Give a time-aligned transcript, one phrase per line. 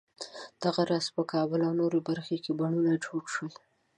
[0.63, 3.53] دغه راز په کابل او نورو برخو کې بڼونه جوړ شول.